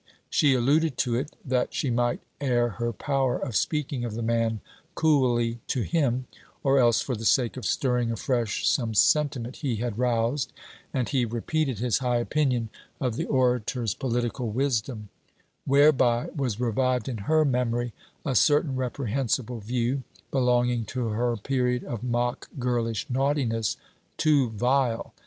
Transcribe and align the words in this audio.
She 0.31 0.55
alluded 0.55 0.97
to 0.97 1.13
it, 1.13 1.35
that 1.45 1.75
she 1.75 1.91
might 1.91 2.21
air 2.39 2.69
her 2.81 2.91
power 2.91 3.37
of 3.37 3.55
speaking 3.55 4.03
of 4.03 4.15
the 4.15 4.23
man 4.23 4.59
coolly 4.95 5.59
to 5.67 5.83
him, 5.83 6.25
or 6.63 6.79
else 6.79 7.01
for 7.01 7.15
the 7.15 7.23
sake 7.23 7.55
of 7.55 7.67
stirring 7.67 8.09
afresh 8.11 8.67
some 8.67 8.95
sentiment 8.95 9.57
he 9.57 9.75
had 9.75 9.99
roused; 9.99 10.53
and 10.91 11.07
he 11.09 11.23
repeated 11.23 11.77
his 11.77 11.99
high 11.99 12.17
opinion 12.17 12.69
of 12.99 13.15
the 13.15 13.25
orator's 13.25 13.93
political 13.93 14.49
wisdom: 14.49 15.09
whereby 15.67 16.29
was 16.35 16.59
revived 16.59 17.07
in 17.07 17.29
her 17.31 17.45
memory 17.45 17.93
a 18.25 18.33
certain 18.33 18.75
reprehensible 18.75 19.59
view, 19.59 20.01
belonging 20.31 20.83
to 20.85 21.09
her 21.09 21.37
period 21.37 21.83
of 21.83 22.01
mock 22.03 22.49
girlish 22.57 23.07
naughtiness 23.07 23.77
too 24.17 24.49
vile! 24.49 25.13